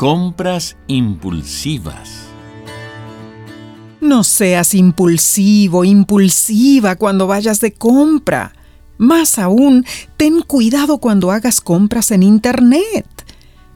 [0.00, 2.08] Compras impulsivas.
[4.00, 8.54] No seas impulsivo, impulsiva cuando vayas de compra.
[8.96, 9.84] Más aún,
[10.16, 13.06] ten cuidado cuando hagas compras en Internet.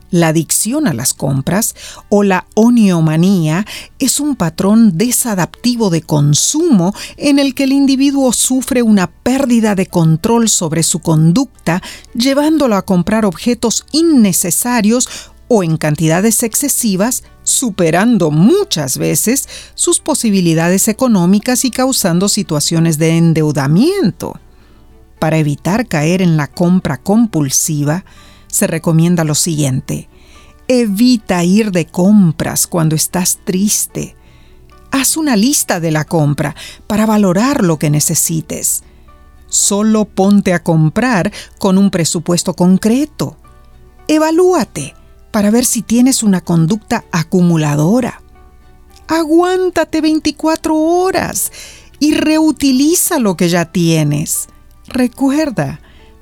[0.09, 1.75] La adicción a las compras
[2.09, 3.63] o la oniomanía
[3.99, 9.85] es un patrón desadaptivo de consumo en el que el individuo sufre una pérdida de
[9.85, 11.83] control sobre su conducta,
[12.15, 21.65] llevándolo a comprar objetos innecesarios o en cantidades excesivas, superando muchas veces sus posibilidades económicas
[21.65, 24.39] y causando situaciones de endeudamiento.
[25.19, 28.05] Para evitar caer en la compra compulsiva,
[28.47, 30.09] se recomienda lo siguiente.
[30.67, 34.15] Evita ir de compras cuando estás triste.
[34.91, 36.55] Haz una lista de la compra
[36.87, 38.83] para valorar lo que necesites.
[39.47, 43.37] Solo ponte a comprar con un presupuesto concreto.
[44.07, 44.95] Evalúate
[45.35, 48.21] para ver si tienes una conducta acumuladora.
[49.05, 51.51] Aguántate 24 horas
[51.99, 54.47] y reutiliza lo que ya tienes.
[54.87, 55.81] Recuerda,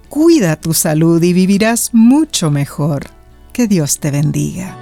[0.09, 3.11] cuida tu salud y vivirás mucho mejor.
[3.53, 4.75] Que Dios te bendiga.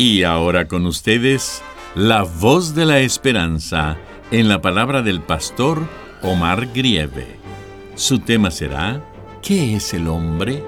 [0.00, 1.60] Y ahora con ustedes,
[1.94, 3.98] la voz de la esperanza
[4.30, 5.86] en la palabra del pastor
[6.22, 7.38] Omar Grieve.
[7.96, 9.04] Su tema será,
[9.42, 10.64] ¿qué es el hombre?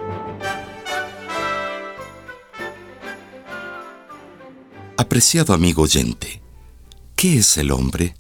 [4.99, 6.43] Apreciado amigo oyente,
[7.17, 8.15] ¿qué es el hombre?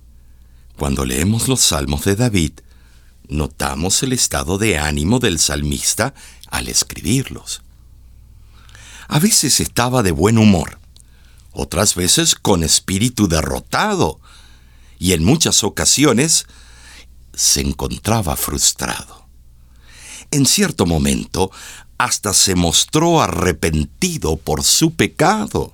[0.78, 2.52] Cuando leemos los salmos de David,
[3.28, 6.14] notamos el estado de ánimo del salmista
[6.48, 7.60] al escribirlos.
[9.08, 10.80] A veces estaba de buen humor,
[11.52, 14.20] otras veces con espíritu derrotado,
[14.98, 16.46] y en muchas ocasiones
[17.34, 19.26] se encontraba frustrado.
[20.30, 21.50] En cierto momento,
[21.98, 25.72] hasta se mostró arrepentido por su pecado.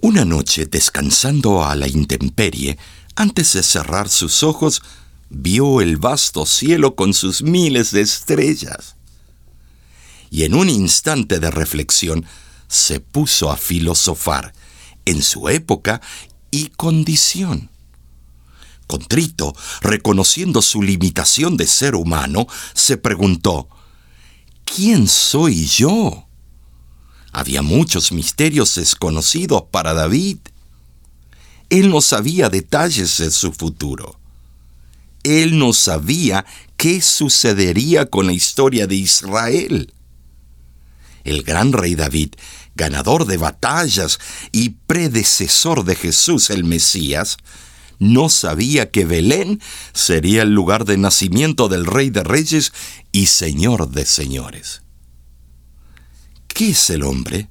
[0.00, 2.78] Una noche, descansando a la intemperie,
[3.14, 4.82] antes de cerrar sus ojos,
[5.30, 8.96] vio el vasto cielo con sus miles de estrellas.
[10.30, 12.26] Y en un instante de reflexión,
[12.72, 14.54] se puso a filosofar
[15.04, 16.00] en su época
[16.50, 17.68] y condición.
[18.86, 23.68] Contrito, reconociendo su limitación de ser humano, se preguntó,
[24.64, 26.26] ¿quién soy yo?
[27.30, 30.38] Había muchos misterios desconocidos para David.
[31.68, 34.18] Él no sabía detalles de su futuro.
[35.24, 36.46] Él no sabía
[36.78, 39.92] qué sucedería con la historia de Israel.
[41.24, 42.34] El gran rey David
[42.74, 44.18] ganador de batallas
[44.50, 47.38] y predecesor de Jesús el Mesías,
[47.98, 49.60] no sabía que Belén
[49.92, 52.72] sería el lugar de nacimiento del Rey de Reyes
[53.12, 54.82] y Señor de Señores.
[56.48, 57.48] ¿Qué es el hombre?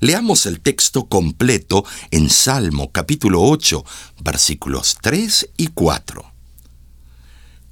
[0.00, 3.84] Leamos el texto completo en Salmo capítulo 8,
[4.20, 6.32] versículos 3 y 4.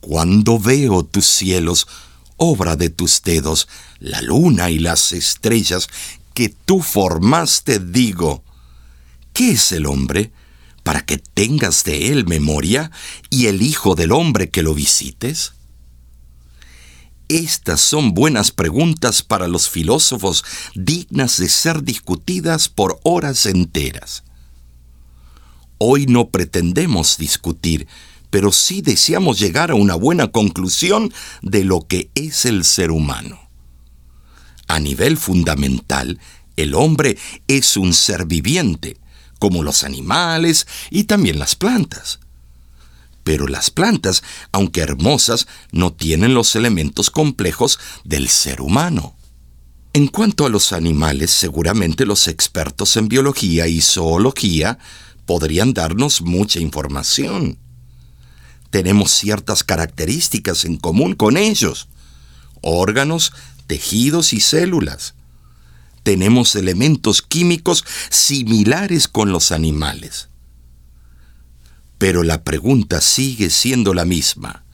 [0.00, 1.86] Cuando veo tus cielos,
[2.36, 3.68] obra de tus dedos,
[3.98, 5.88] la luna y las estrellas
[6.34, 8.42] que tú formaste, digo,
[9.32, 10.32] ¿qué es el hombre?
[10.86, 12.92] para que tengas de él memoria
[13.28, 15.54] y el Hijo del Hombre que lo visites?
[17.26, 20.44] Estas son buenas preguntas para los filósofos,
[20.76, 24.22] dignas de ser discutidas por horas enteras.
[25.78, 27.88] Hoy no pretendemos discutir,
[28.36, 31.10] pero sí deseamos llegar a una buena conclusión
[31.40, 33.40] de lo que es el ser humano.
[34.68, 36.20] A nivel fundamental,
[36.58, 37.16] el hombre
[37.48, 38.98] es un ser viviente,
[39.38, 42.20] como los animales y también las plantas.
[43.24, 44.22] Pero las plantas,
[44.52, 49.16] aunque hermosas, no tienen los elementos complejos del ser humano.
[49.94, 54.78] En cuanto a los animales, seguramente los expertos en biología y zoología
[55.24, 57.60] podrían darnos mucha información.
[58.76, 61.88] Tenemos ciertas características en común con ellos,
[62.60, 63.32] órganos,
[63.66, 65.14] tejidos y células.
[66.02, 70.28] Tenemos elementos químicos similares con los animales.
[71.96, 74.66] Pero la pregunta sigue siendo la misma.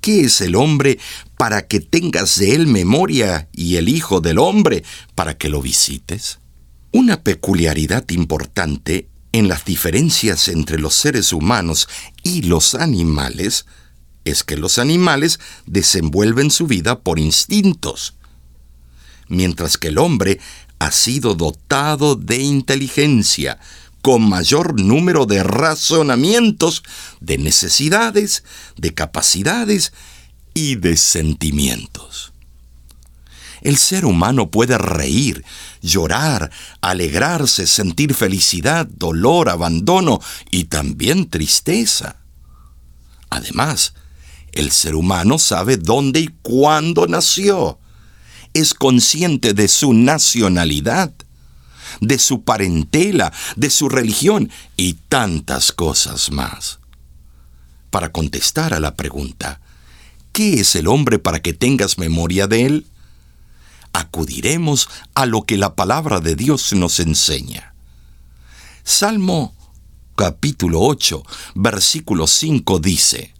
[0.00, 1.00] ¿Qué es el hombre
[1.36, 4.84] para que tengas de él memoria y el Hijo del Hombre
[5.16, 6.38] para que lo visites?
[6.92, 11.88] Una peculiaridad importante en las diferencias entre los seres humanos
[12.22, 13.66] y los animales
[14.24, 18.14] es que los animales desenvuelven su vida por instintos,
[19.28, 20.40] mientras que el hombre
[20.78, 23.58] ha sido dotado de inteligencia,
[24.02, 26.82] con mayor número de razonamientos,
[27.20, 28.44] de necesidades,
[28.76, 29.92] de capacidades
[30.54, 32.32] y de sentimientos.
[33.68, 35.44] El ser humano puede reír,
[35.82, 36.50] llorar,
[36.80, 42.16] alegrarse, sentir felicidad, dolor, abandono y también tristeza.
[43.28, 43.92] Además,
[44.52, 47.78] el ser humano sabe dónde y cuándo nació.
[48.54, 51.12] Es consciente de su nacionalidad,
[52.00, 56.78] de su parentela, de su religión y tantas cosas más.
[57.90, 59.60] Para contestar a la pregunta,
[60.32, 62.86] ¿qué es el hombre para que tengas memoria de él?
[63.98, 67.74] Acudiremos a lo que la palabra de Dios nos enseña.
[68.84, 69.56] Salmo
[70.14, 71.24] capítulo 8,
[71.56, 73.34] versículo 5 dice,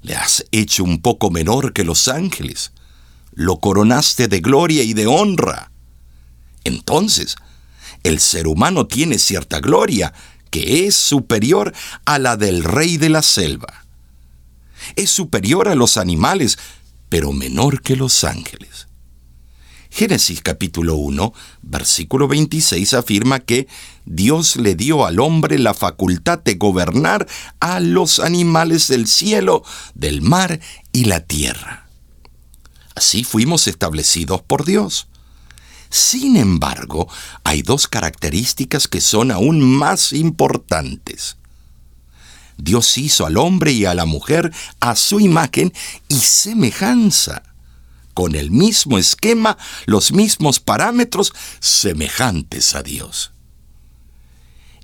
[0.00, 2.72] Le has hecho un poco menor que los ángeles,
[3.34, 5.70] lo coronaste de gloria y de honra.
[6.64, 7.36] Entonces,
[8.04, 10.14] el ser humano tiene cierta gloria
[10.48, 11.74] que es superior
[12.06, 13.84] a la del rey de la selva.
[14.96, 16.58] Es superior a los animales,
[17.10, 18.87] pero menor que los ángeles.
[19.90, 21.32] Génesis capítulo 1,
[21.62, 23.66] versículo 26 afirma que
[24.04, 27.26] Dios le dio al hombre la facultad de gobernar
[27.58, 29.64] a los animales del cielo,
[29.94, 30.60] del mar
[30.92, 31.88] y la tierra.
[32.94, 35.08] Así fuimos establecidos por Dios.
[35.90, 37.08] Sin embargo,
[37.42, 41.38] hay dos características que son aún más importantes.
[42.58, 45.72] Dios hizo al hombre y a la mujer a su imagen
[46.08, 47.42] y semejanza
[48.18, 49.56] con el mismo esquema,
[49.86, 53.30] los mismos parámetros semejantes a Dios.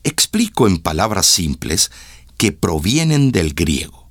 [0.04, 1.90] Explico en palabras simples
[2.38, 4.08] que provienen del griego.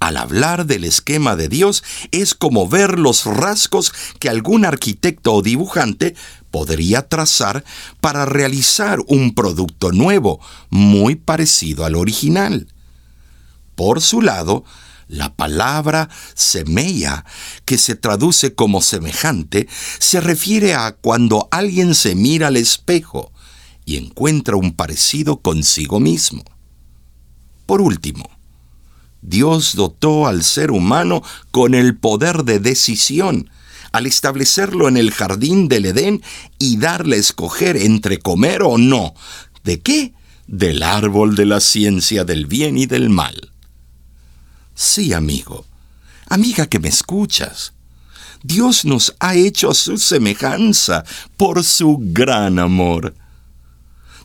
[0.00, 5.42] Al hablar del esquema de Dios es como ver los rasgos que algún arquitecto o
[5.42, 6.16] dibujante
[6.50, 7.62] podría trazar
[8.00, 12.66] para realizar un producto nuevo, muy parecido al original.
[13.76, 14.64] Por su lado,
[15.10, 17.24] la palabra semeya,
[17.64, 23.32] que se traduce como semejante, se refiere a cuando alguien se mira al espejo
[23.84, 26.44] y encuentra un parecido consigo mismo.
[27.66, 28.30] Por último,
[29.20, 33.50] Dios dotó al ser humano con el poder de decisión,
[33.92, 36.22] al establecerlo en el jardín del Edén
[36.58, 39.14] y darle a escoger entre comer o no.
[39.64, 40.14] ¿De qué?
[40.46, 43.50] Del árbol de la ciencia del bien y del mal.
[44.82, 45.66] Sí, amigo,
[46.30, 47.74] amiga que me escuchas.
[48.42, 51.04] Dios nos ha hecho a su semejanza
[51.36, 53.14] por su gran amor.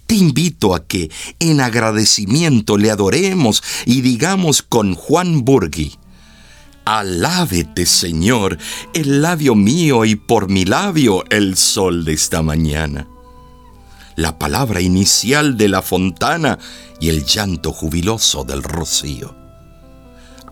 [0.08, 5.98] Te invito a que en agradecimiento le adoremos y digamos con Juan Burgui,
[6.86, 8.58] Alábete, Señor,
[8.94, 13.10] el labio mío y por mi labio el sol de esta mañana.
[14.16, 16.58] La palabra inicial de la fontana
[17.02, 19.45] y el llanto jubiloso del rocío.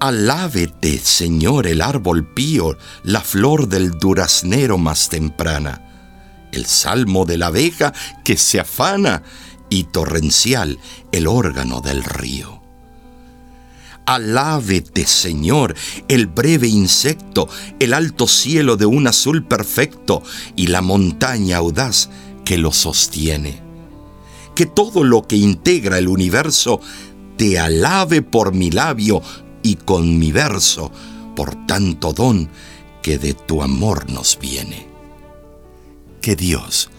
[0.04, 5.82] Alábete, Señor, el árbol pío, la flor del duraznero más temprana,
[6.52, 7.94] el salmo de la abeja
[8.26, 9.24] que se afana
[9.70, 10.78] y torrencial
[11.14, 12.62] el órgano del río.
[14.06, 15.74] Alábete, Señor,
[16.10, 17.48] el breve insecto,
[17.80, 20.22] el alto cielo de un azul perfecto
[20.58, 22.10] y la montaña audaz
[22.44, 23.62] que lo sostiene.
[24.54, 26.82] Que todo lo que integra el universo
[27.38, 29.22] te alabe por mi labio
[29.64, 30.92] y con mi verso,
[31.36, 32.50] por tanto don
[33.02, 34.88] que de tu amor nos viene.
[36.22, 36.90] Que Dios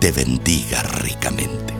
[0.00, 1.79] te bendiga ricamente.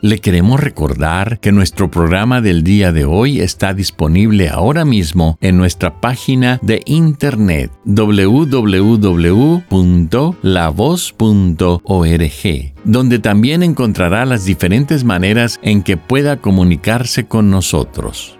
[0.00, 5.56] Le queremos recordar que nuestro programa del día de hoy está disponible ahora mismo en
[5.56, 8.62] nuestra página de internet www.lavoz.org,
[12.84, 18.38] donde también encontrará las diferentes maneras en que pueda comunicarse con nosotros.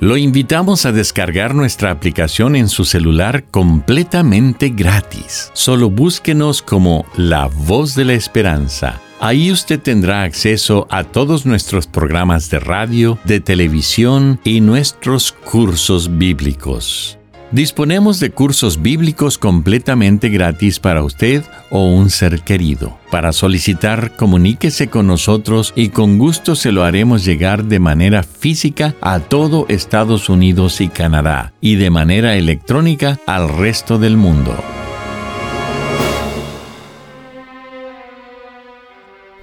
[0.00, 5.50] Lo invitamos a descargar nuestra aplicación en su celular completamente gratis.
[5.54, 9.00] Solo búsquenos como La Voz de la Esperanza.
[9.18, 16.18] Ahí usted tendrá acceso a todos nuestros programas de radio, de televisión y nuestros cursos
[16.18, 17.18] bíblicos.
[17.50, 22.98] Disponemos de cursos bíblicos completamente gratis para usted o un ser querido.
[23.10, 28.94] Para solicitar, comuníquese con nosotros y con gusto se lo haremos llegar de manera física
[29.00, 34.54] a todo Estados Unidos y Canadá y de manera electrónica al resto del mundo.